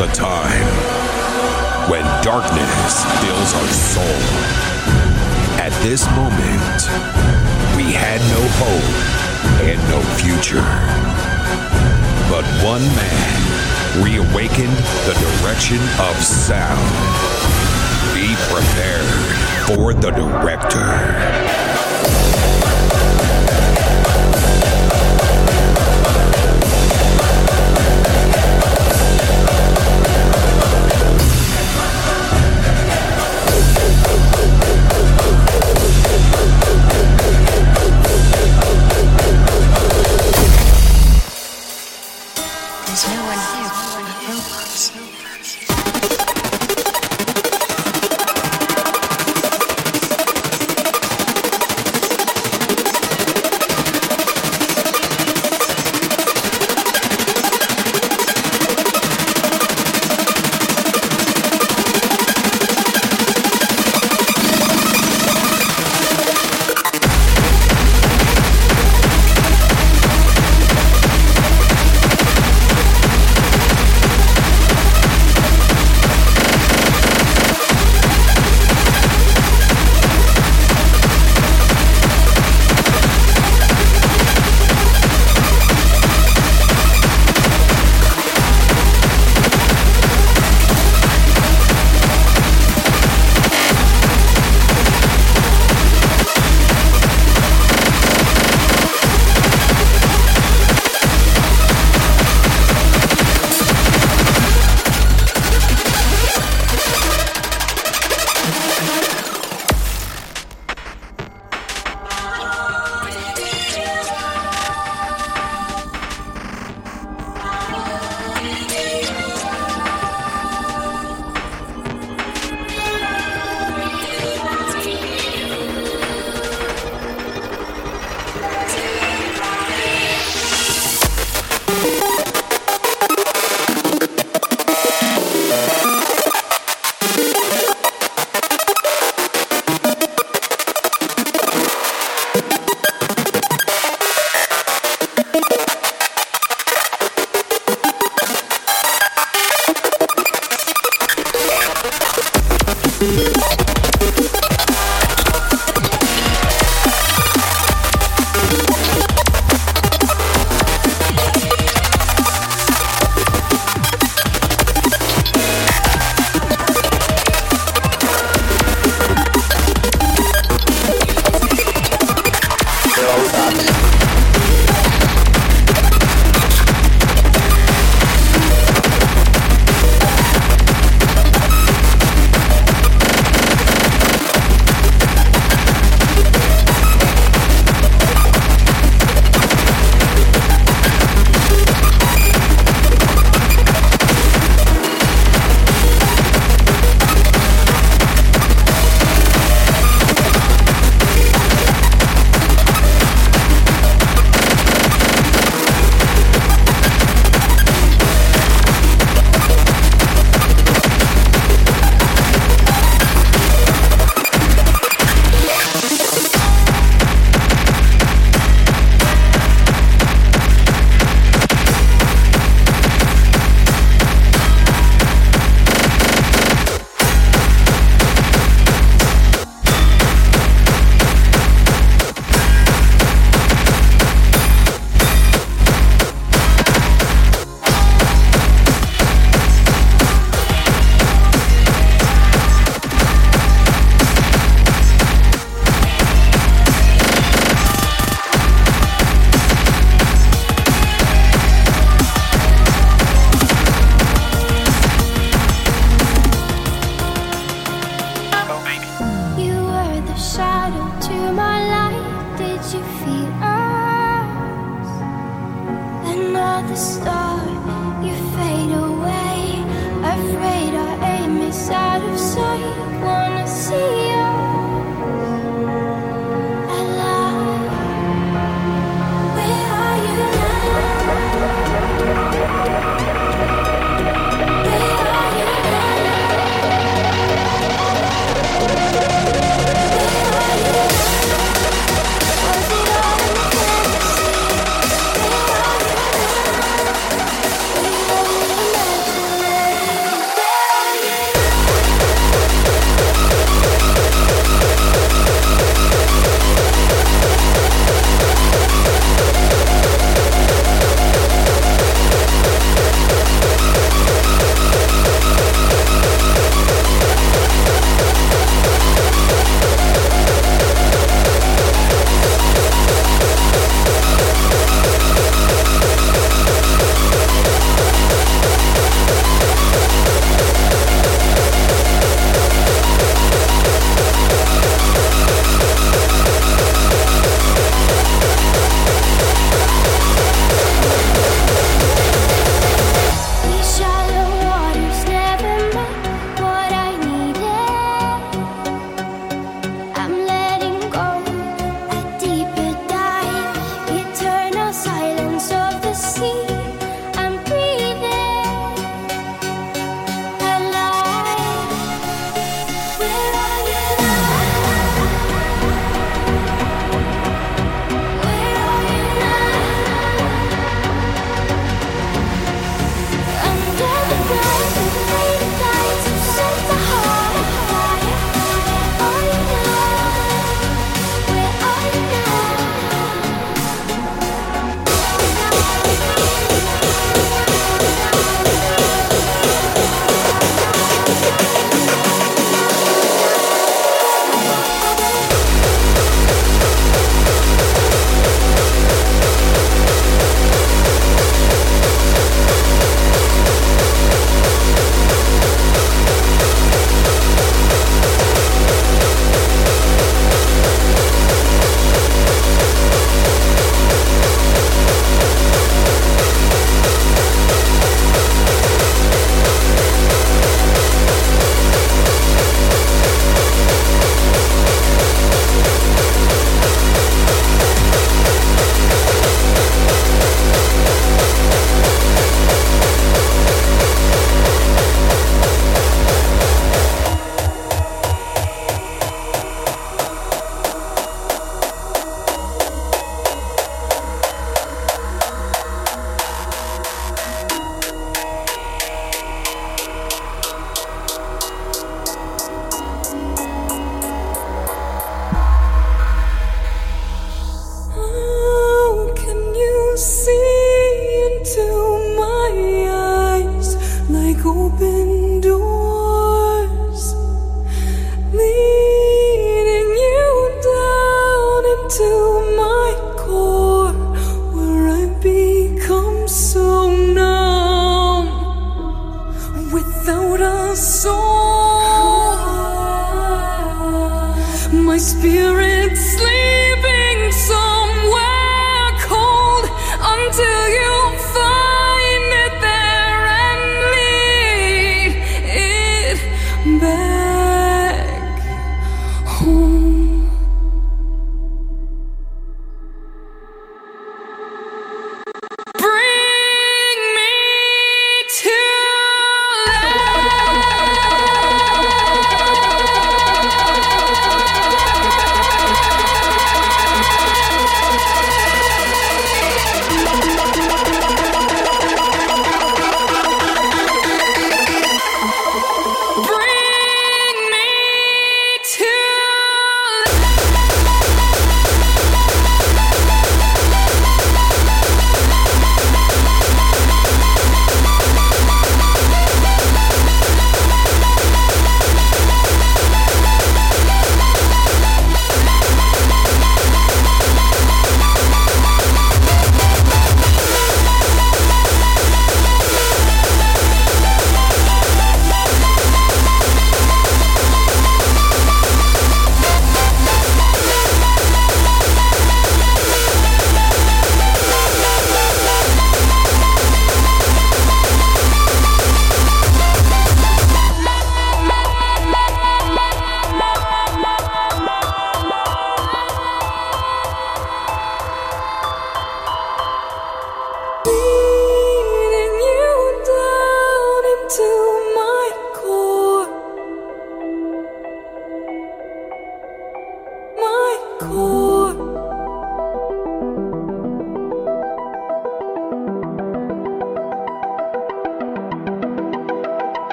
[0.00, 0.66] a time
[1.90, 4.20] when darkness fills our soul.
[5.58, 6.86] At this moment,
[7.76, 10.62] we had no hope and no future.
[12.30, 16.78] But one man reawakened the direction of sound.
[18.14, 19.08] Be prepared
[19.66, 21.77] for the director.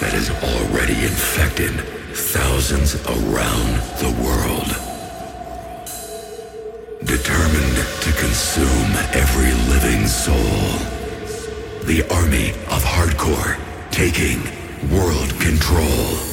[0.00, 1.70] That has already infected
[2.16, 4.70] thousands around the world.
[7.04, 10.80] Determined to consume every living soul.
[11.84, 13.58] The army of hardcore
[13.90, 14.40] taking
[14.90, 16.30] world control.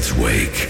[0.00, 0.69] Its wake.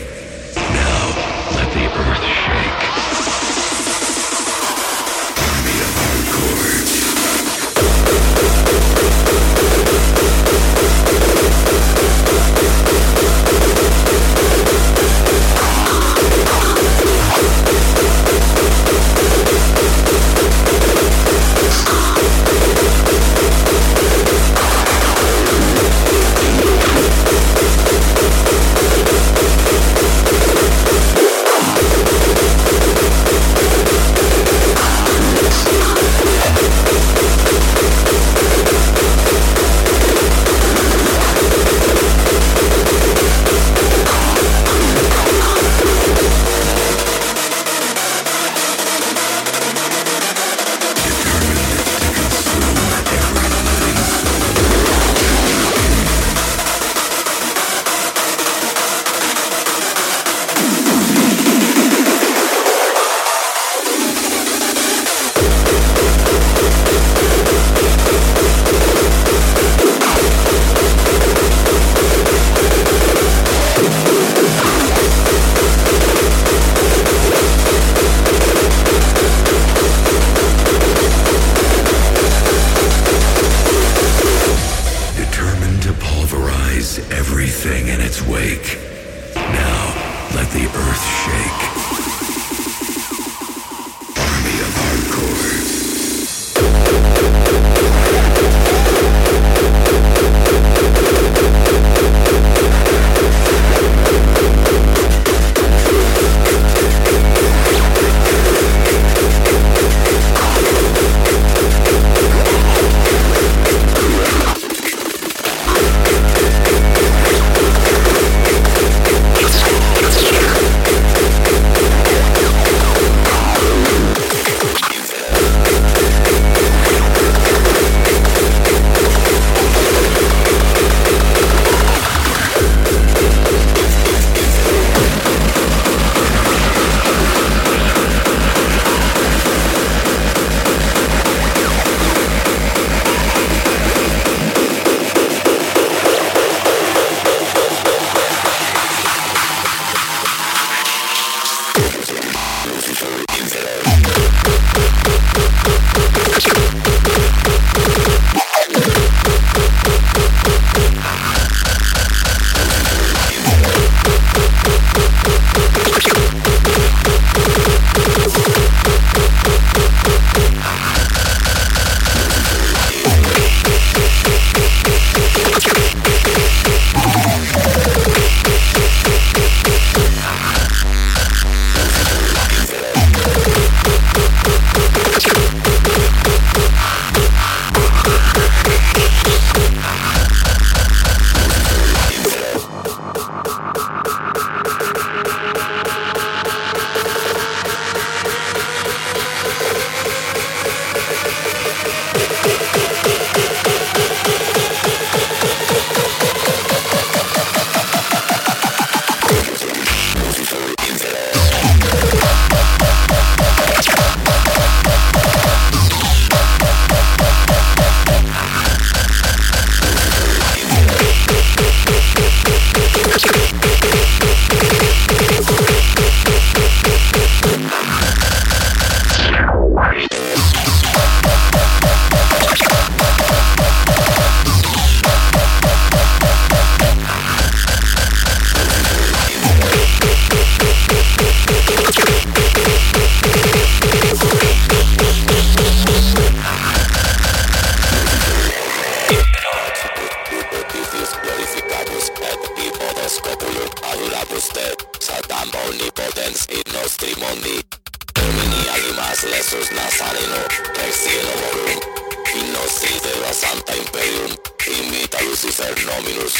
[265.44, 266.34] esses agnóminos.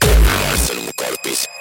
[0.00, 1.59] Tornar-se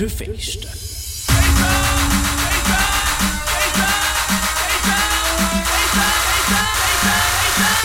[0.00, 0.70] te feesten.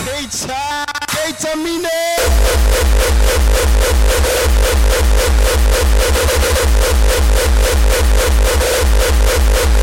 [0.04, 1.88] Keta, ketamine.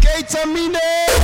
[0.01, 1.22] Ketamine.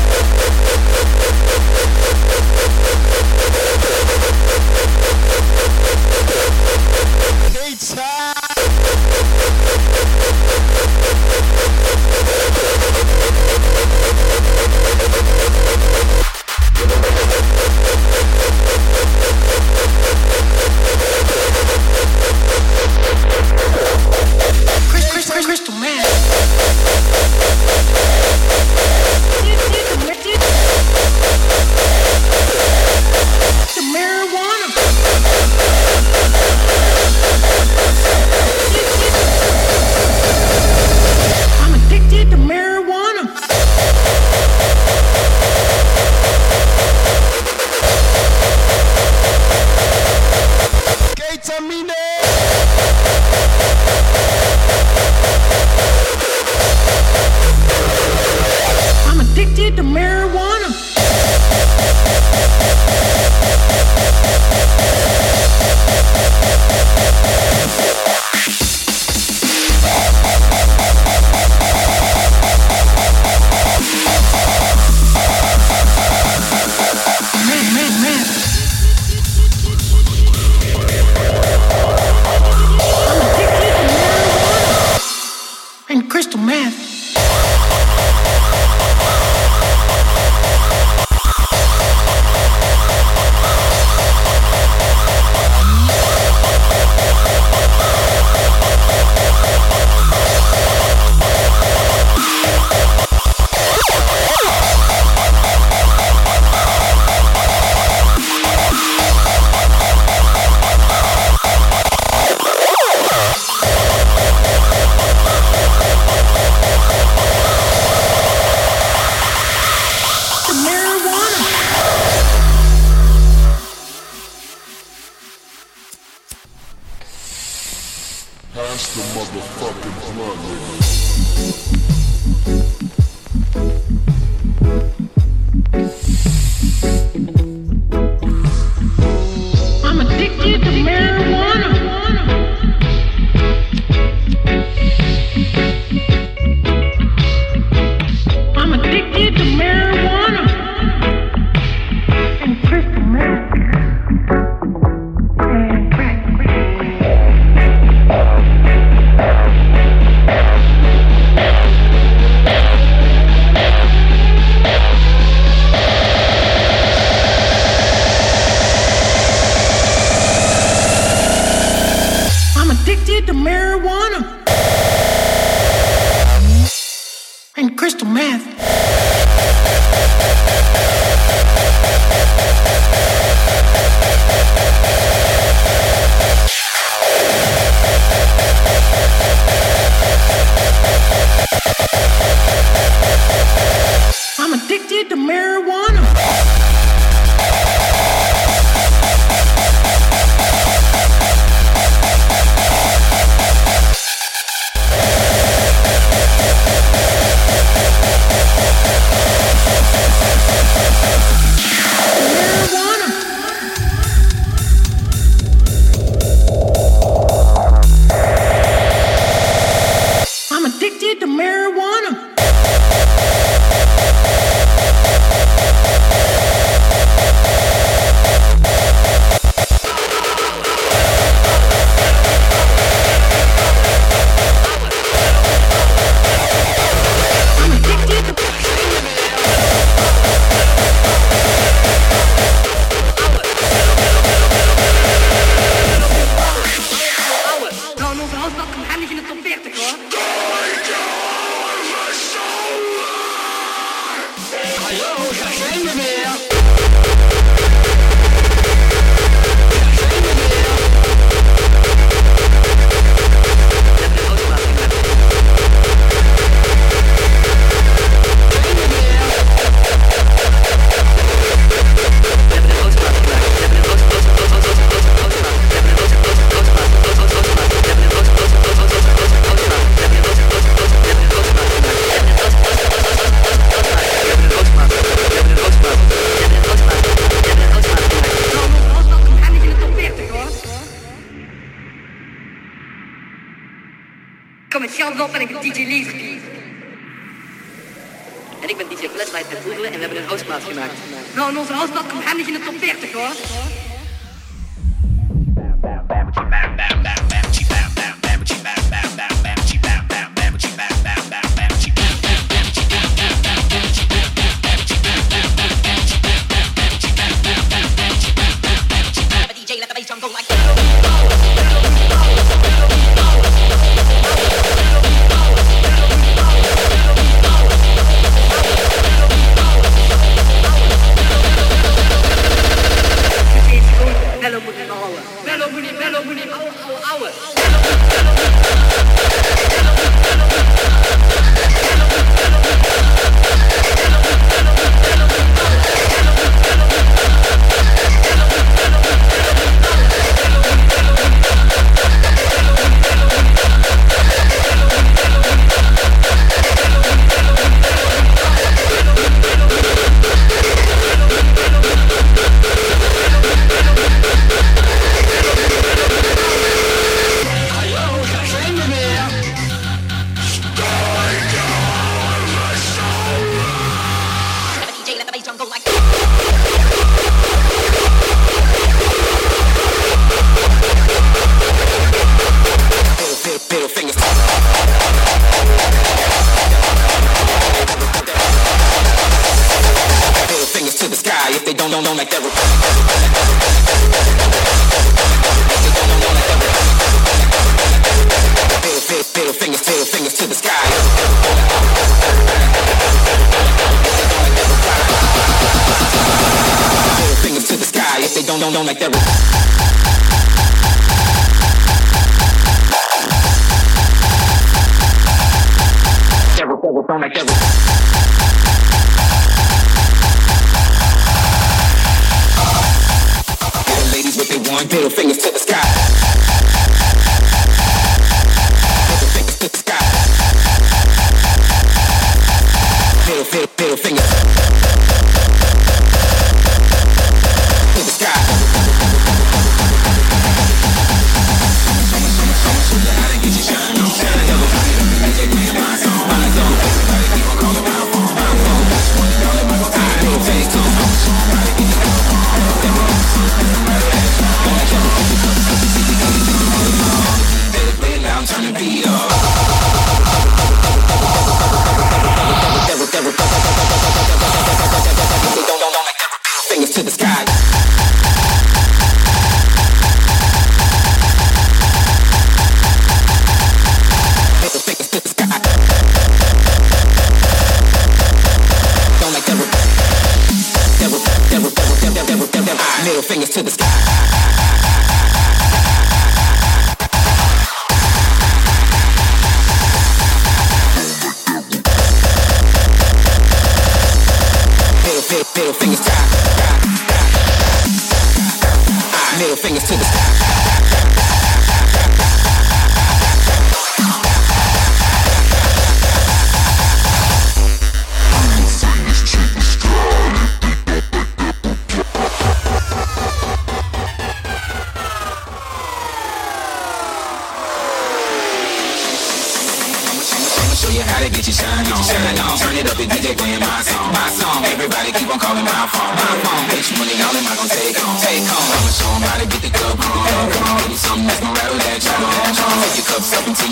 [424.89, 425.88] Middle fingers to the sky.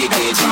[0.09, 0.46] Cups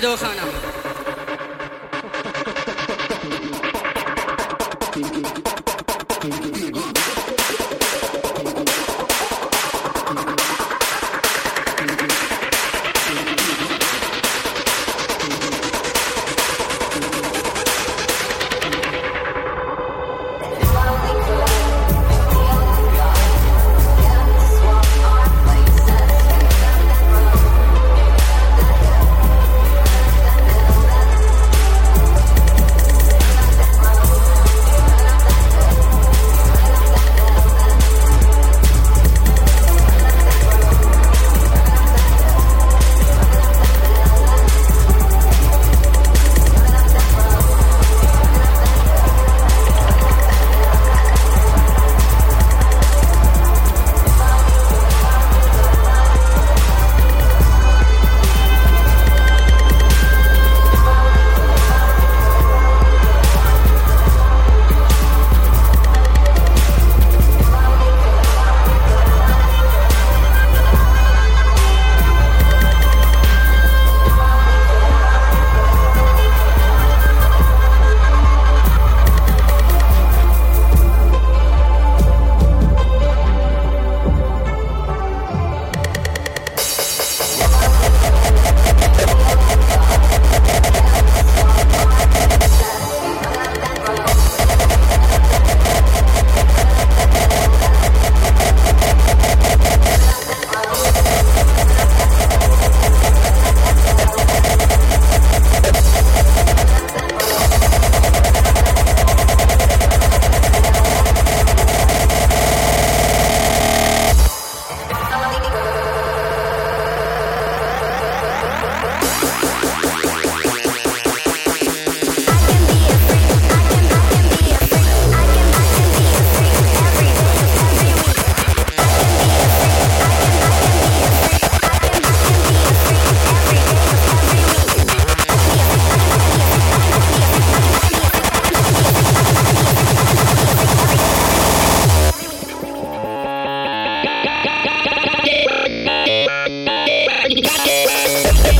[0.00, 0.39] 都看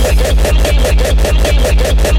[0.03, 2.10] Thank you.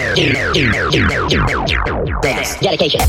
[0.00, 0.16] Dedication.
[2.60, 3.00] Dedication.